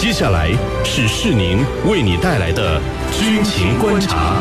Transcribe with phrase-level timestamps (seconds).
[0.00, 0.48] 接下来
[0.84, 2.80] 是世宁为你带来的
[3.10, 4.40] 军情观察。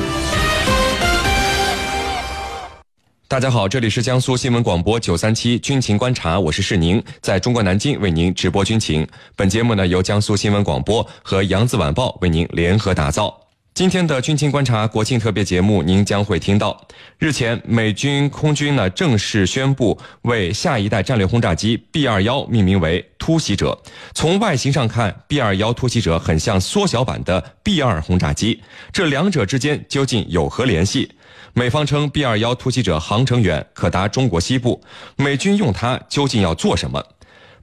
[3.28, 9.06] 大家好，这里是江苏新闻广播九三七军情观察，我是世宁，在中国南京为您直播军情。
[9.36, 13.47] 本节目呢由江苏新闻广播和扬子晚报为您联合打造。
[13.78, 16.88] 今天的军情观察国庆特别节目，您将会听到：
[17.20, 23.80] 日前，美军空军呢正式宣布为下一代战略轰炸机 B 二幺命名为“突袭者”。
[24.16, 31.12] 从外形上看，B 二幺突袭者很像缩小版的 B 二轰炸机，这两者之间究竟有何联系？
[31.54, 34.82] 美方称 B 二幺突袭者航程远，可达中国西部，
[35.18, 37.04] 美军用它究竟要做什么？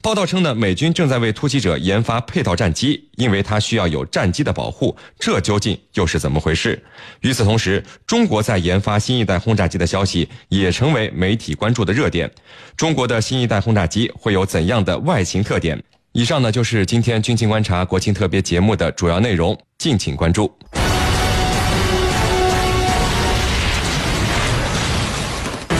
[0.05, 4.95] 报道称呢，美军正在为突袭者研发配套战机，因为它需要有战机的保护。
[5.19, 6.79] 这究竟又是怎么回事？
[7.23, 12.31] 与此同时，中国在研发新一代轰炸机的消息也成为媒体关注的热点。
[12.77, 15.83] 中国的新一代轰炸机会有怎样的外形特点？
[16.13, 20.55] 以上呢就是今天军情观察国庆特别节目的主要内容，敬请关注。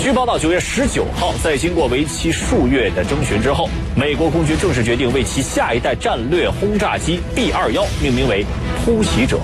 [0.05, 8.45] 据报道，九月十九号，在经过为期数月的征询之后，美国空军正式决定为其下一代战略轰炸机 B 二幺命名为
[8.85, 9.41] “突袭者”。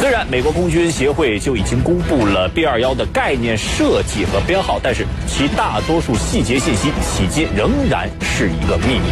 [0.00, 9.10] 虽然美国空军协会就已经公布了 B 二幺的概念设计和编号，但是其大多数细节信息迄今仍然是一个秘密。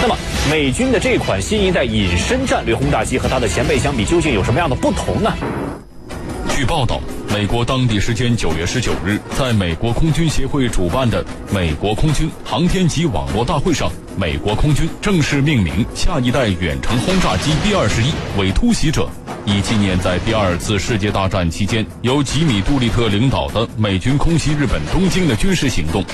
[0.00, 0.16] 那么，
[0.48, 5.34] 美军的这款新一代隐身战略轰炸机和它的前辈相比，究竟有什么样的不同呢？
[6.50, 7.00] 据报道。
[7.34, 19.08] 美国当地时间九月十九日，在美国空军协会主办的美国空军航天及网络大会上，美国空军正式命名下一代远程轰炸机 B 二十一为“突袭者”，
[19.44, 26.04] 以纪念在第二次世界大战期间由吉米·杜立特领导的美军空袭日本东京的军事行动。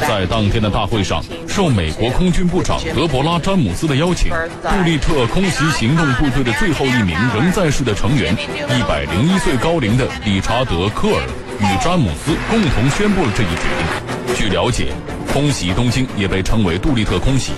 [0.00, 4.30] 在当天的大会上，受美国空军部长德伯拉·詹姆斯的邀请，
[4.62, 11.22] 杜立特空袭行动部队的最后一名仍在世的成员，一百零一岁高龄的理查德·科尔
[11.60, 14.36] 与詹姆斯共同宣布了这一决定。
[14.36, 14.92] 据了解，
[15.32, 17.52] 空袭东京也被称为杜立特空袭。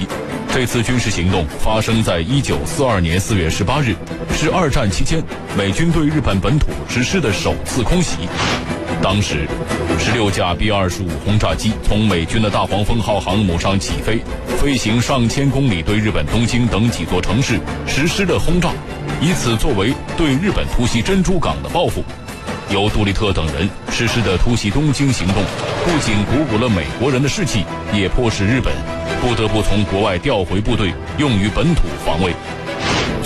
[0.51, 3.95] 这次军事行动发生在一九四二年四月十八日，
[4.33, 5.23] 是二战期间
[5.57, 8.29] 美军对日本本土实施的首次空袭。
[9.01, 9.47] 当时，
[9.99, 14.21] 十六架 B 二十五轰炸机从美军的大黄蜂号航母上起飞，
[14.59, 18.71] 飞行上千公里，对日本东京等几座城市实施了轰炸，
[19.21, 22.03] 以此作为对日本突袭珍珠港的报复。
[22.71, 25.43] 由杜立特等人实施的突袭东京行动，
[25.85, 28.75] 不仅鼓舞了美国人的士气，也迫使日本
[29.23, 32.35] 不得不从国外调回部队，用于本土防卫。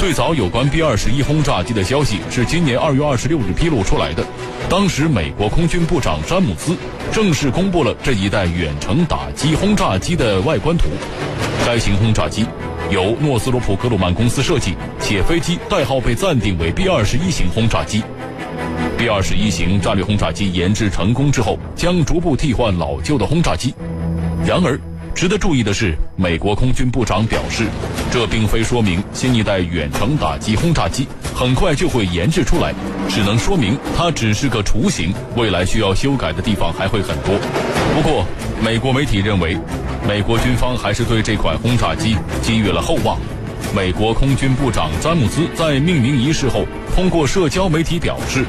[0.03, 4.27] 最早有关 B 二十一轰炸机的消息是今年二月二十六日披露出来的。
[4.69, 6.77] 当时，美国空军部长詹姆斯
[7.13, 10.89] 正式公布了这一代远程打击轰炸机的外观图。
[11.65, 12.45] 该型轰炸机
[12.91, 18.03] 由诺斯罗普格鲁曼公司设计，且飞机代号被暂定为 B 二十一型轰炸机。
[18.99, 23.73] B 二十一型战略轰炸机研制成功之后，将逐步替换老旧的轰炸机。
[24.45, 24.77] 然而，
[25.15, 27.67] 值得注意的是，美国空军部长表示，
[28.11, 32.75] 这并非说明新一代远程打击轰炸机很快就会研制出来，
[33.09, 37.39] 只能说明它只是个雏形，未来需要修改的地方还会很多。
[37.95, 38.27] 不过，
[38.61, 39.57] 美国媒体认为，
[40.09, 43.19] 美国军方还是对这款轰炸机寄予了厚望。
[43.75, 48.45] 美国空军部长詹姆斯在命名仪式后，通过社交媒体表示。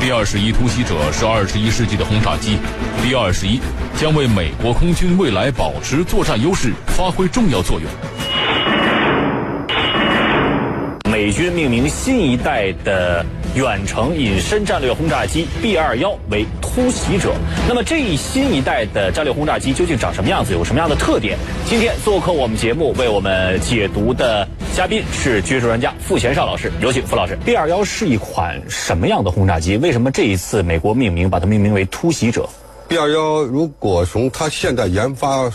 [0.00, 2.56] B 二十一突袭者是二十一世纪的轰炸机
[3.02, 3.60] ，B 二十一
[3.96, 7.90] 将为美国空军未来保持作战优势发挥重要作用。
[11.10, 13.26] 美军命名新一代的
[13.56, 17.34] 远程隐身战略轰炸机 B 二幺为“突袭者”。
[17.66, 21.36] 那么，这一新一代的战略轰炸机究竟长什么样子，有什么样的特点？
[21.66, 24.46] 今天做客我们节目为我们解读的
[24.78, 27.36] 嘉宾是军事专家傅前少老师，有请傅老师。
[27.44, 29.76] B 二幺是一款什么样的轰炸机？
[29.78, 32.48] 为什么这一次美国命名把它命名为“突袭者
[32.86, 35.50] ”？B 二幺如果从它现在研发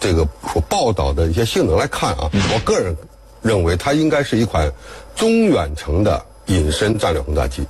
[0.00, 2.96] 这个所报道的一些性能来看啊，我个人。
[3.42, 4.68] 认为它应该是一款
[5.14, 7.64] 中远程的隐身战略轰炸机，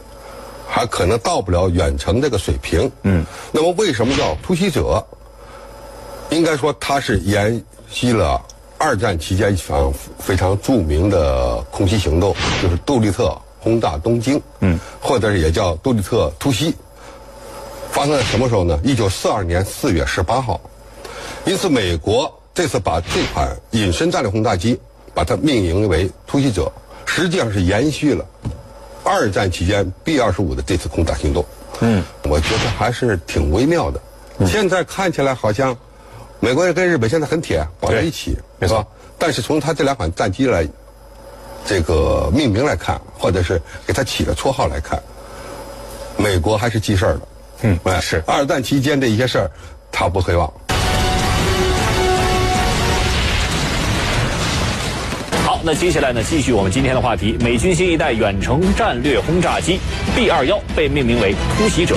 [0.67, 2.91] 还可能到不了远程这个水平。
[3.03, 5.07] 嗯，那么为什么叫突袭者？
[6.31, 8.43] 应该说它是沿袭了
[8.79, 14.41] 二战期间一场非常著名的空袭行动，就是杜立特轰炸东京。
[14.61, 16.75] 嗯，或者也叫杜立特突袭，
[17.91, 18.79] 发生在什么时候呢？
[18.83, 20.61] 一九四二年四月十八号。
[21.45, 24.79] 因此，美国这次把这款隐身战略轰炸机。
[25.15, 26.71] 把它命名为“突袭者”，
[27.05, 28.25] 实际上是延续了
[29.03, 31.45] 二战期间 B 二十五的这次轰炸行动。
[31.81, 34.01] 嗯，我觉得还是挺微妙的。
[34.47, 35.77] 现在看起来好像
[36.41, 38.87] 美国人跟日本现在很铁，绑在一起，没错？
[39.19, 40.65] 但是从他这两款战机来
[41.67, 45.03] 这个命名来看，或者是给他起的绰号来看，
[46.17, 47.21] 美国还是记事儿的。
[47.63, 49.51] 嗯哎，是二战期间的一些事儿，
[49.91, 50.47] 他不会忘。
[55.45, 57.37] 好，那接下来呢，继续我们今天的话题。
[57.41, 59.81] 美军新一代远程战略轰炸机
[60.15, 61.97] B 二幺被命名为突袭者。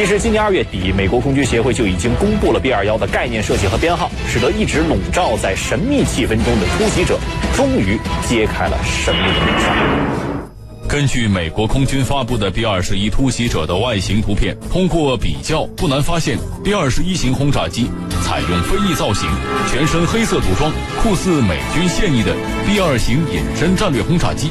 [0.00, 7.18] 其实今年二月底，美国空军协会就已经公布了 B 二幺的概念设计和编号，使得一直笼罩在神秘气氛中的突袭者，
[7.54, 10.88] 终于揭开了神秘的面纱。
[10.88, 17.90] 根据美国空军发布的 B 二十一突袭者的外形图片，通过比较不难发现，B 二十一型轰炸机
[18.22, 19.28] 采用飞翼造型，
[19.70, 20.72] 全身黑色涂装，
[21.02, 22.34] 酷似美军现役的
[22.66, 24.48] B 二型隐身战略轰炸机。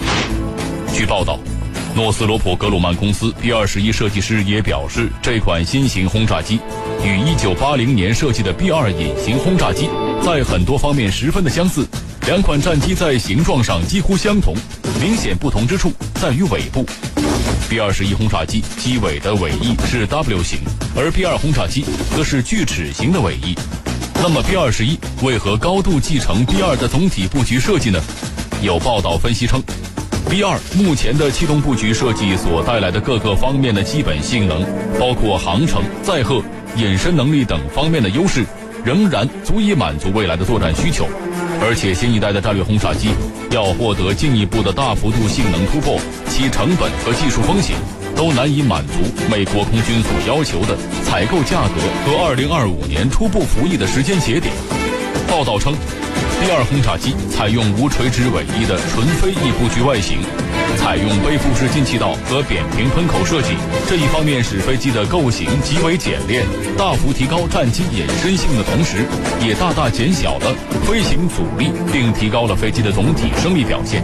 [0.94, 1.40] 据报道，
[2.00, 6.58] 诺斯罗普格鲁曼公司 B 二十一设计师也表示，这款新型轰炸机
[7.04, 9.90] 与一九八零年设计的 B 二隐形轰炸机
[10.24, 11.86] 在很多方面十分的相似。
[12.26, 14.56] 两款战机在形状上几乎相同，
[15.02, 15.92] 明显不同之处
[16.22, 16.86] 在于尾部。
[17.70, 20.60] B 二十一轰炸机机尾的尾翼是 W 型，
[20.96, 21.84] 而 B 二轰炸机
[22.16, 23.54] 则是锯齿形的尾翼。
[24.16, 28.02] 那么 B 二十一为何高度继承 B 二的总体布局设计呢？
[28.62, 29.62] 有报道分析称
[30.30, 34.64] ，B 二目前的气动布局设计所带来的各个方面的基本性能，
[35.00, 36.42] 包括航程、载荷、
[36.78, 38.46] 隐身能力等方面的优势，
[38.86, 41.08] 仍然足以满足未来的作战需求。
[41.62, 43.10] 而且新一代的战略轰炸机
[43.52, 46.00] 要获得进一步的大幅度性能突破，
[46.30, 47.76] 其成本和技术风险
[48.16, 48.94] 都难以满足
[49.30, 54.54] 美国空军所要求的采购价格和二零二五年初步服役的时间节点。
[55.28, 55.74] 报道称
[56.42, 60.20] 第二轰炸机采用无垂直尾翼的纯飞翼布局外形，
[60.78, 63.50] 采用背负式进气道和扁平喷口设计，
[63.88, 66.46] 这一方面使飞机的构型极为简练，
[66.78, 69.06] 大幅提高战机隐身性的同时，
[69.46, 70.56] 也大大减小了
[70.88, 74.04] 飞行阻力，并提高了飞机的总体升力表现。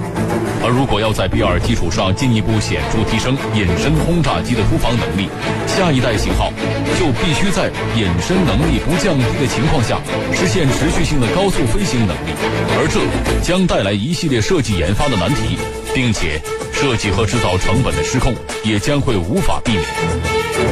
[0.63, 5.29] 而如果要在 B 二基础上进一步显著提升隐身轰炸机的突防能力，
[5.67, 6.51] 下一代型号
[6.97, 9.99] 就必须在隐身能力不降低的情况下，
[10.33, 12.33] 实现持续性的高速飞行能力，
[12.77, 12.99] 而这
[13.45, 15.57] 将带来一系列设计研发的难题，
[15.95, 16.39] 并且
[16.73, 19.83] 设计和制造成本的失控也将会无法避免。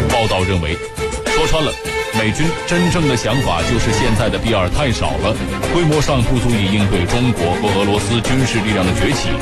[0.10, 0.78] 报道认为，
[1.26, 1.74] 说穿了。
[2.16, 5.34] 美军真正的想法就是现在的 B 二太少了，
[5.74, 9.34] 规模上不足以应对中国和俄罗斯军事力量的崛起。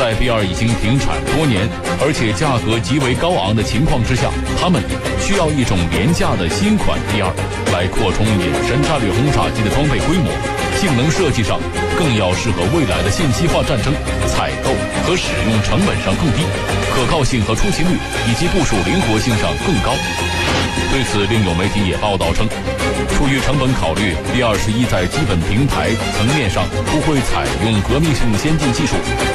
[0.00, 1.68] 在 B 二已经停产多年，
[2.00, 4.80] 而且价格极为高昂的情况之下，他们
[5.20, 7.28] 需要一种廉价的新款 B 二
[7.76, 10.32] 来扩充隐身战略轰炸机的装备规模，
[10.80, 11.60] 性能设计上
[11.96, 13.94] 更要适合未来的信息化战争，
[14.26, 14.70] 采购
[15.06, 16.42] 和使用成本上更低，
[16.94, 17.96] 可靠性和出勤率
[18.28, 19.94] 以及部署灵活性上更高。
[20.90, 22.46] 对此，另有媒体也报道称，
[23.14, 28.94] 出于成本考虑，B 二十一在基本平台层面上不会采用革命性先进技术，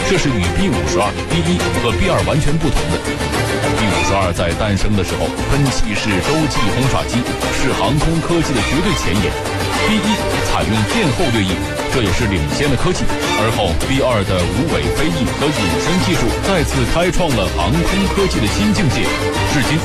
[0.09, 2.95] 这是与 B 五十二、B 一和 B 二完全不同的。
[3.75, 7.19] B 五十二在诞生的时候，喷气式洲际轰炸机
[7.59, 9.27] 是航空科技的绝对前沿
[9.87, 10.09] ；B 一
[10.49, 11.55] 采用电后掠翼，
[11.93, 13.05] 这也是领先的科技。
[13.39, 19.07] 而后 B 二的无尾飞翼和隐身技术再次开创了航空科技的新境界。
[19.53, 19.79] 至今。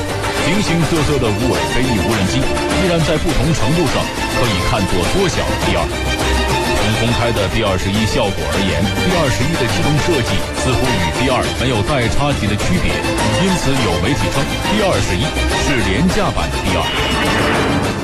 [0.45, 3.97] 形形色色的无尾飞翼无人机，依然在不同程度上
[4.37, 5.81] 可以看作缩小 B 二。
[5.89, 12.93] 从公开的 B 二十一效果而言，B 二十一的气动设计似乎与 B 二没有代差级的区别，
[13.41, 15.25] 因此有媒体称 B 二十一
[15.65, 17.94] 是廉价版的 B 二。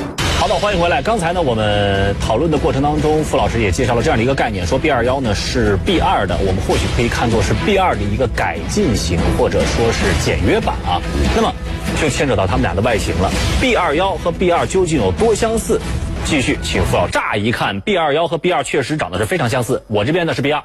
[0.52, 1.00] 好，欢迎回来。
[1.00, 11.00] 刚才呢，我们讨论的过程当中，傅老师也介绍了这样的一个概念，说 B 二幺呢是 B 二的，我们或许可以看作是 B 二的一个改进型，或者说是简约版啊。
[11.34, 11.50] 那么
[11.98, 13.30] 就牵扯到他们俩的外形了。
[13.62, 15.80] B 二幺和 B 二究竟有多相似？
[16.26, 19.82] 继续，请傅老乍一看，B 二幺和 B 二确实长得是非常相似。
[19.86, 20.62] 我这边呢是 B 二，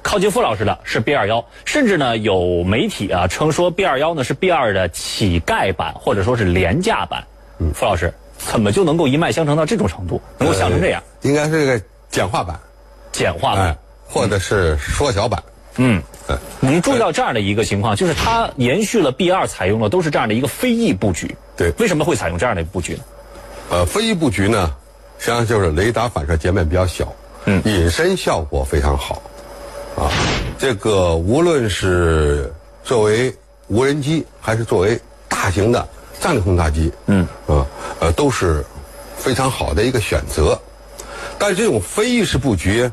[0.00, 7.22] 靠近傅老师的是 B 二幺，甚至呢有媒体啊称说 B 二幺呢是 B 二的乞丐版，或者说是廉价版。
[7.58, 11.02] 嗯傅老师怎么就能够一脉相承到这种程度，能够想成这样？
[11.22, 12.58] 应该是个简化版，
[13.12, 13.76] 简化版，哎，
[14.06, 15.42] 或者是缩小版。
[15.76, 16.02] 嗯。
[16.60, 21.36] 我们注意到这样的一个情况，就是它延续了 B 二采用的都是这样的一个飞翼布局。
[21.56, 23.04] 对，为什么会采用这样的布局呢？
[23.70, 24.74] 呃，飞翼布局呢，
[25.20, 27.12] 实际上就是雷达反射截面比较小，
[27.44, 29.22] 嗯，隐身效果非常好，
[29.96, 30.10] 啊，
[30.58, 32.52] 这个无论是
[32.82, 33.32] 作为
[33.68, 35.86] 无人机还是作为大型的
[36.26, 37.64] 战略轰炸机，嗯，啊，
[38.00, 38.66] 呃，都是
[39.16, 40.60] 非常好的一个选择。
[41.38, 42.90] 但是这种飞翼式布局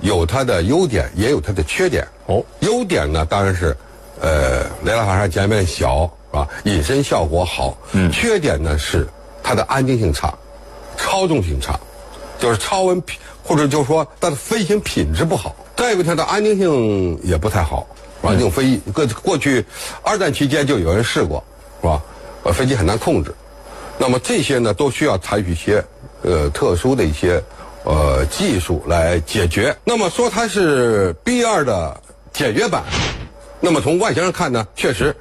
[0.00, 2.06] 有它的优点，也有它的缺点。
[2.26, 3.74] 哦，优点呢当然是，
[4.20, 6.46] 呃，雷达反射截面小，是吧？
[6.64, 7.74] 隐身效果好。
[7.92, 8.12] 嗯。
[8.12, 9.08] 缺点呢是
[9.42, 10.34] 它的安定性差，
[10.98, 11.80] 操纵性差，
[12.38, 13.02] 就是超温
[13.42, 15.56] 或者就是说它的飞行品质不好。
[15.74, 17.86] 再一个，它的安定性也不太好，
[18.20, 18.34] 是吧？
[18.34, 19.64] 这种飞翼过过去
[20.02, 21.42] 二战期间就有人试过，
[21.80, 22.02] 是吧？
[22.46, 23.34] 呃，飞机很难控制。
[23.98, 25.82] 那么这些呢，都需要采取一些
[26.22, 27.42] 呃特殊的一些
[27.82, 29.76] 呃技术来解决。
[29.82, 32.00] 那么说它是 B 二的
[32.32, 32.84] 简约版，
[33.58, 35.16] 那么从外形上看呢，确实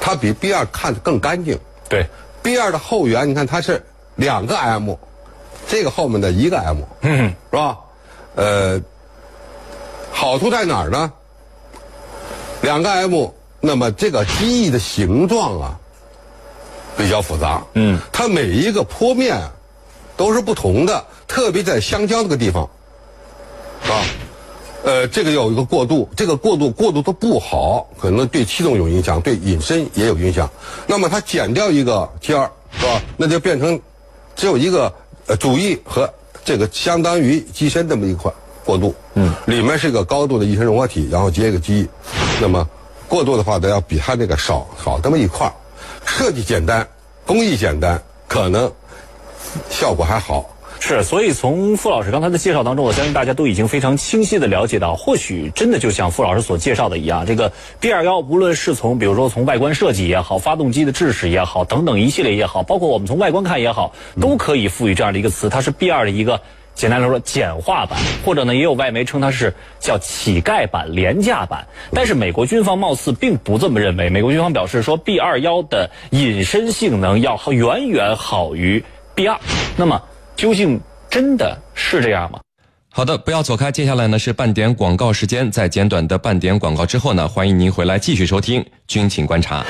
[0.00, 1.58] 它比 B 二看得更干净。
[1.88, 2.06] 对
[2.40, 3.84] ，B 二的后缘，你看它是
[4.14, 4.94] 两个 M，
[5.66, 7.78] 这个后面的一个 M，嗯，是吧？
[8.36, 8.80] 呃，
[10.12, 11.12] 好处在哪儿呢？
[12.60, 13.28] 两个 M，
[13.60, 15.80] 那么这个机翼的形状啊
[16.96, 19.52] 比较复杂，嗯，它每一个坡面啊
[20.16, 22.64] 都是不同的，特别在相交这个地方，
[23.84, 24.00] 啊，
[24.82, 30.48] 呃，这个有一个过渡，这个过渡过渡的不好，可能对气动有影响，对隐身也有影响。
[30.86, 33.00] 那么它减掉一个尖儿，是吧？
[33.16, 33.78] 那就变成
[34.34, 34.92] 只有一个
[35.26, 36.08] 呃主翼和
[36.44, 38.32] 这个相当于机身这么一块
[38.64, 41.88] 过渡，嗯，里面是一个高度的翼身融合体，然后接一个机翼，
[42.40, 42.66] 那么
[43.06, 45.52] 过渡的话呢，要比它这个少少这么一块儿，
[46.06, 46.88] 设计简单，
[47.26, 48.72] 工艺简单，可能
[49.68, 50.48] 效果还好。
[50.78, 66.40] 是，所以从傅老师刚才的介绍当中，我相信大家都已经非常清晰的了解到，或许真的就像傅老师所介绍的一样，这个 B 二幺无论是从比如说从外观设计也好，发动机的制式也好，等等一系列也好，包括我们从外观看也好，都可以赋予这样的一个词，它是 B 二的一个。
[66.76, 71.66] 简单来说，简化版，或者呢，也有外媒称它是叫乞丐版、廉价版。
[71.90, 74.10] 但是美国军方貌似并不这么认为。
[74.10, 79.40] 美国军方表示说，B 二幺的隐身性能要远远好于 B 二。
[79.74, 80.00] 那么，
[80.36, 80.78] 究竟
[81.08, 82.40] 真的是这样吗？
[82.92, 89.64] 好的，不要走开，接下来呢是半点广告时间，在简短的半点广告之后呢，欢迎您回来继续收听军情观察。